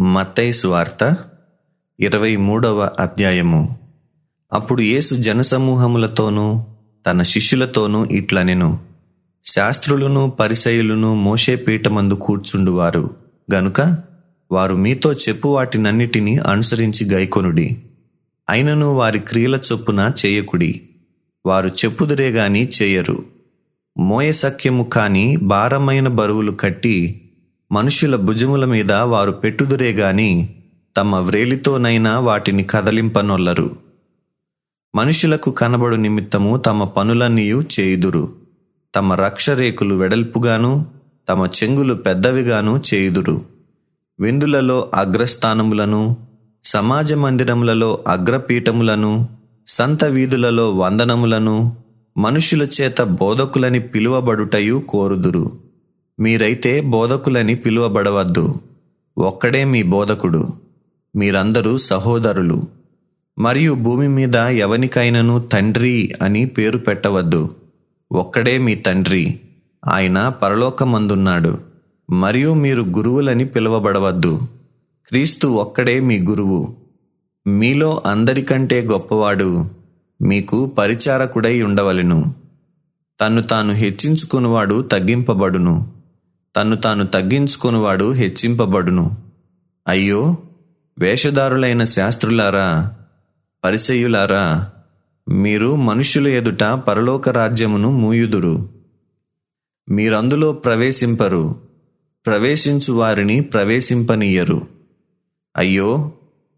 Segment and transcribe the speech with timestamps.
[0.00, 1.16] మత్తైసు వార్త
[2.00, 3.76] ఇరవై మూడవ అధ్యాయము.
[4.52, 6.64] అప్పుడు యేసు జనసమూహములతోనూ
[7.06, 8.78] తన శిష్యులతోనూ ఇట్లనెను
[9.44, 13.10] శాస్త్రులను పరిసయులను మోషే పీఠమందు కూర్చుండువారు.
[13.54, 13.98] గనుక
[14.52, 17.82] వారు మీతో చెప్పు వాటినన్నిటినీ అనుసరించి గైకొనుడి.
[18.50, 20.82] అయినను వారి క్రియల చొప్పున చేయకుడి.
[21.46, 23.24] వారు చెప్పుదురే గాని చేయరు.
[23.98, 27.22] మోయ సఖ్యము కాని భారమైన బరువులు కట్టి
[27.72, 30.54] మనుషుల భుజముల మీద వారు పెట్టుదురే గాని
[30.96, 33.76] తమ వ్రేలితోనైనా వాటిని కదలింపనొల్లరు.
[34.94, 38.32] మనుషులకు కనబడు నిమిత్తము తమ పనులన్నీయు చేయుదురు.
[38.94, 40.86] తమ రక్షరేకులు వెడల్పుగాను
[41.28, 43.42] తమ చెంగులు పెద్దవిగాను చేయుదురు.
[44.20, 46.16] విందులలో అగ్రస్థానములను
[46.64, 49.28] సమాజ మందిరములలో అగ్రపీఠములను
[49.66, 51.76] సంత వీధులలో వందనములను
[52.18, 55.65] మనుషుల చేత బోధకులని పిలువబడుటయు కోరుదురు.
[56.20, 58.54] మీరైతే బోధకులని పిలువబడవద్దు.
[59.18, 60.48] ఒక్కడే మీ బోధకుడు.
[61.16, 62.62] మీరందరూ సహోదరులు.
[63.38, 67.54] మరియు భూమి మీద ఎవనికైనను తండ్రి అని పేరు పెట్టవద్దు.
[68.12, 69.40] ఒక్కడే మీ తండ్రి.
[69.88, 71.58] ఆయన పరలోకమందున్నాడు.
[72.10, 74.40] మరియు మీరు గురువులని పిలువబడవద్దు.
[75.08, 76.76] క్రీస్తు ఒక్కడే మీ గురువు.
[77.46, 79.70] మీలో అందరికంటే గొప్పవాడు.
[80.22, 82.34] మీకు పరిచారకుడై ఉండవలెను.
[83.20, 85.95] తన్ను తాను హెచ్చించుకునివాడు తగ్గింపబడును.
[86.56, 89.16] తన్ను తాను తగ్గించుకునివాడు హెచ్చింపబడును.
[89.88, 90.36] అయ్యో
[90.98, 92.92] వేషధారులైన శాస్త్రులారా
[93.64, 94.70] పరిసయులారా
[95.28, 98.68] మీరు మనుషుల ఎదుట పరలోక రాజ్యమును మూయుదురు.
[99.88, 101.56] మీరందులో ప్రవేశింపరు
[102.26, 104.66] ప్రవేశించు వారిని ప్రవేశింపనీయరు.
[105.56, 106.12] అయ్యో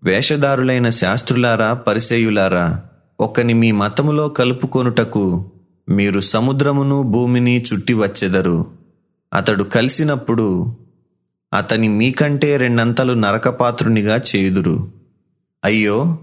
[0.04, 2.82] వేషధారులైన శాస్త్రులారా పరిసేయులారా
[3.20, 5.50] ఒకని మీ మతములో కలుపుకొనుటకు
[5.88, 8.77] మీరు సముద్రమును భూమిని చుట్టి వచ్చెదరు
[9.34, 10.76] అతడు కలిసినప్పుడు
[11.54, 14.88] అతని మీకంటే రెండంతలు నరకపాత్రునిగా చేయుదురు.
[15.64, 16.18] అయ్యో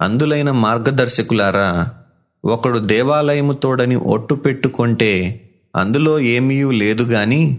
[0.00, 1.88] అందులైన మార్గదర్శకులారా
[2.44, 5.40] ఒకడు దేవాలయము తోడని ఒట్టు పెట్టుకుంటే
[5.76, 7.58] అందులో ఏమీయూ లేదు గాని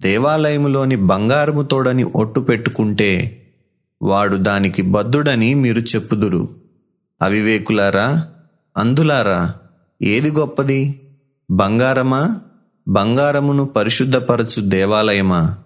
[0.00, 3.38] దేవాలయములోని బంగారము తోడని ఒట్టు పెట్టుకుంటే
[4.02, 6.48] వాడు దానికి బద్దుడని మీరు చెప్పుదురు.
[7.22, 8.28] అవివేకులారా
[8.76, 9.54] అందులారా
[10.02, 11.00] ఏది గొప్పది?
[11.50, 12.40] బంగారమా?
[12.88, 15.58] బంగారమును పరిశుద్ధపరచు దేవాలయమా?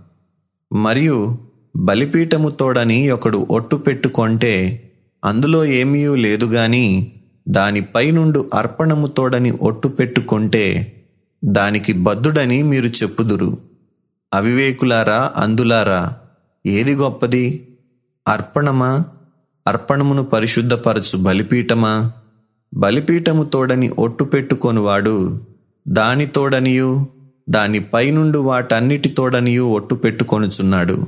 [0.73, 1.39] మరియు
[1.77, 4.83] బలిపీఠము తోడని ఒకడు ఒట్టు పెట్టుకొంటే
[5.25, 7.13] అందులో ఏమీ లేదు గాని
[7.49, 10.93] దానిపైనుండు అర్పణము తోడని ఒట్టు పెట్టుకుంటే
[11.45, 13.59] దానికి బద్దుడని మీరు చెప్పుదురు.
[14.35, 16.13] అవివేకులారా అందులారా
[16.67, 17.69] ఏది గొప్పది?
[18.29, 19.05] అర్పణమా?
[19.67, 22.13] అర్పణమును పరిశుద్ధపరచు బలిపీఠమా?
[22.75, 25.41] బలిపీఠము తోడని ఒట్టు పెట్టుకొనివాడు
[25.89, 27.07] దాని తోడనియు
[27.49, 31.07] దాని పైనుండు వాటన్నిటితోడనియు ఒట్టు పెట్టుకొనుచున్నాడు.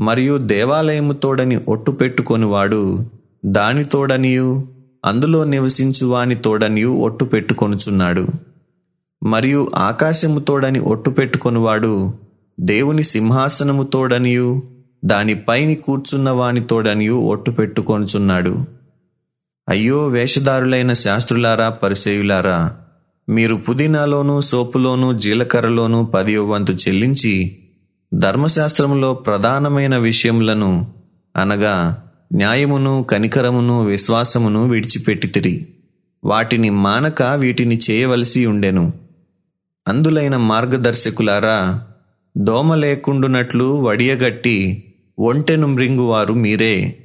[0.00, 2.98] మరియు దేవాలయము తోడని ఒట్టు పెట్టుకొనివాడు
[3.46, 4.68] దాని తోడనియు
[5.04, 8.26] అందులో నివసించు వాని తోడనియు ఒట్టు పెట్టుకొనుచున్నాడు.
[9.22, 12.12] మరియు ఆకాశము తోడని ఒట్టు పెట్టుకొనివాడు
[12.60, 14.62] దేవుని సింహాసనము తోడనియు
[15.04, 18.64] దానిపైని కూర్చున్న వాని తోడనియు ఒట్టు పెట్టుకొనుచున్నాడు.
[19.68, 22.76] అయ్యో వేషధారులైన శాస్త్రులారా పరిసేయులారా
[23.28, 27.58] మీరు పుదీనాలోను సోపులోను జీలకర్రలోను పదివ వంతు చెల్లించి
[28.14, 30.86] ధర్మశాస్త్రములో ప్రధానమైన విషయములను
[31.36, 32.02] అనగా
[32.34, 35.68] న్యాయమును కనికరమును విశ్వాసమును విడిచిపెట్టితిరి.
[36.24, 38.92] వాటిని మానక వీటిని చేయవలసి ఉండెను.
[39.88, 41.86] అందులైన మార్గదర్శకులారా
[42.38, 44.84] దోమ లేకుండునట్లు వడియగట్టి
[45.18, 46.98] ఒంటెను మృంగువారు మీరే.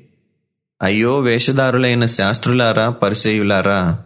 [0.82, 4.00] అయ్యో వేషధారులైన శాస్త్రులారా పరిచయులారా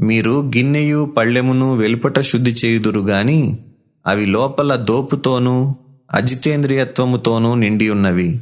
[0.00, 3.58] మీరు గిన్నెయు పళ్ళెమును వెలుపట శుద్ధి చేయుదురు గాని
[4.06, 5.74] అవి లోపల దోపుతోనూ
[6.14, 8.40] అజితేంద్రియత్వముతోనూ నిండి ఉన్నవి.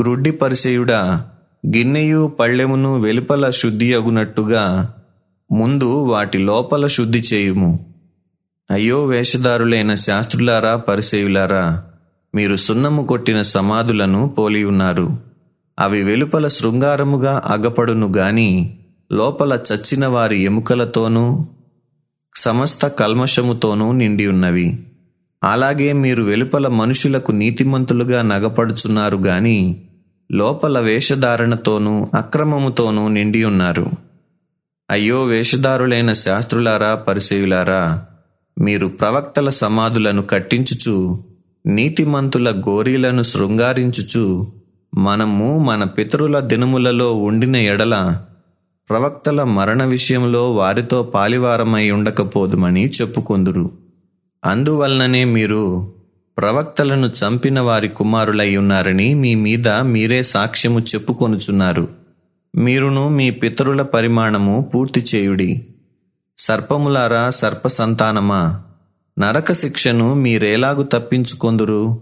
[0.00, 1.26] గ్రుడ్డి పరిసేయుడా
[1.76, 4.94] గిన్నెయు పళ్ళెమును వెలుపల శుద్ధి అగునట్టుగా
[5.52, 7.70] ముందు వాటి లోపల శుద్ధి చేయుము.
[8.70, 11.84] అయ్యో వేషధారులైన శాస్త్రులారా పరిచయులారా
[12.34, 15.08] మీరు సున్నము కొట్టిన సమాధులను పోలి ఉన్నారు
[15.78, 18.76] అవి వెలుపల శృంగారముగా అగపడును గాని
[19.12, 21.46] లోపల చచ్చిన వారి ఎముకలతోనూ
[22.34, 24.86] సమస్త కల్మషముతోనూ నిండి ఉన్నవి.
[25.44, 29.82] అలాగే మీరు వెలుపల మనుషులకు నీతిమంతులుగా నగపడుచున్నారు గాని
[30.32, 33.86] లోపల వేషధారణతోనూ అక్రమముతోనూ నిండి ఉన్నారు.
[34.90, 38.02] అయ్యో వేషధారులైన శాస్త్రులారా పరిసేయులారా
[38.60, 41.24] మీరు ప్రవక్తల సమాధులను కట్టించుచు
[41.66, 44.52] నీతిమంతుల గోరీలను శృంగారించుచు
[44.94, 48.22] మనము మన పితరుల దినములలో ఉండిన ఎడల
[48.90, 53.70] ప్రవక్తల మరణ విషయంలో వారితో పాలివారమై ఉండకపోదుమని చెప్పుకొందురు.
[54.44, 55.92] అందువలననే మీరు
[56.38, 61.88] ప్రవక్తలను చంపిన వారి కుమారులై ఉన్నారని మీ మీద మీరే సాక్ష్యము చెప్పుకొనుచున్నారు.
[62.56, 65.66] మీరును మీ పితరుల పరిమాణము పూర్తి చేయుడి.
[66.38, 68.62] సర్పములారా సర్ప సంతానమా
[69.18, 72.00] నరక శిక్షను మీరేలాగు తప్పించుకొందురు?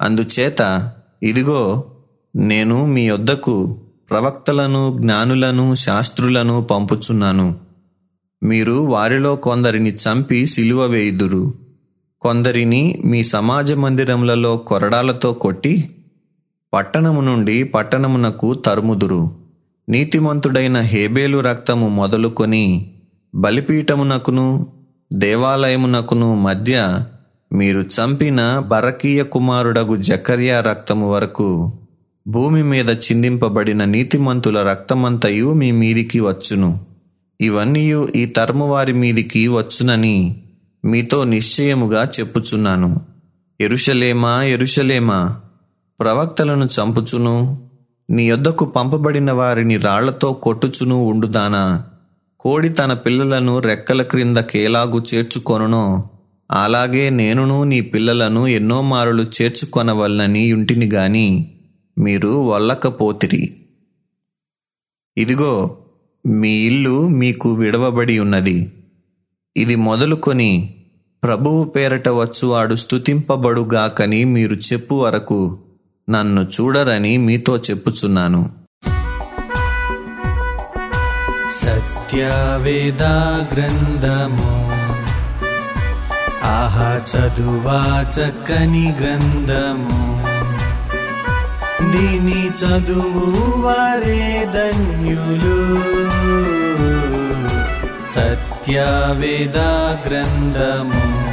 [0.00, 0.92] అందుచేత
[1.22, 1.84] ఇదిగో
[2.36, 3.76] నేను మీ వద్దకు
[4.10, 7.56] ప్రవక్తలను జ్ఞానులను శాస్త్రులను పంపుచున్నాను.
[8.42, 11.54] మీరు వారిలో కొందరిని చంపి సిలువ వేయుదురు.
[12.20, 15.90] కొందరిని మీ సమాజ మందిరములలో కొరడాలతో కొట్టి
[16.72, 19.30] పట్టణము నుండి పట్టణమునకు తరుముదురు.
[19.88, 22.64] నీతిమంతుడైన హేబేలు రక్తము మొదలుకొని
[23.34, 24.66] బలిపీఠమునకును
[25.12, 26.98] దేవాలయమునకును మధ్య
[27.52, 31.72] మీరు చంపిన బరకీయ కుమారుడగు జకర్యా రక్తము వరకు
[32.28, 36.80] భూమి మీద చిందింపబడిన నీతిమంతుల రక్తమంతయు మీ మీదికి వచ్చును.
[37.40, 40.36] ఇవన్నీ ఈ తరము వారి మీదికి వచ్చునని
[40.84, 43.00] మీతో నిశ్చయముగా చెప్పుచున్నాను.
[43.60, 45.40] ఎరుషలేమా ఎరుషలేమా
[46.00, 47.58] ప్రవక్తలను చంపుచును.
[48.10, 51.84] నీ యొద్దకు పంపబడిన వారిని రాళ్ళతో కొట్టుచును ఉండుదానా?
[52.40, 56.04] కోడి తన పిల్లలను రెక్కల క్రింద కేలాగు చేర్చుకొనునో?
[56.50, 61.50] అలాగే నేనును నీ పిల్లలను ఎన్నో మారులు చేర్చుకొనవలనని ఇంటిని గాని
[61.98, 63.56] మీరు వల్లకపోతిరి.
[65.16, 65.78] ఇదిగో
[66.26, 68.72] మీ ఇల్లు మీకు విడవబడి ఉన్నది.
[69.56, 70.74] ఇది మొదలుకొని
[71.24, 75.58] ప్రభువు పేరట వచ్చువాడు స్తుతింపబడుగాకని మీరు చెప్పు వరకు
[76.10, 78.50] నన్ను చూడరని మీతో చెప్పుచున్నాను.
[81.52, 83.02] సత్యవేద
[83.54, 84.68] గ్రంథము
[86.44, 90.17] ఆహా చదువా చక్కని గ్రంథము.
[91.82, 95.78] దీని చదువు వారే ధన్యులు.
[98.08, 99.58] సత్యవేద
[100.08, 101.28] గ్రంథము.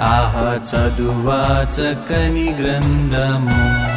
[0.00, 3.93] ఆహ చదువా చక్కని గ్రంథము.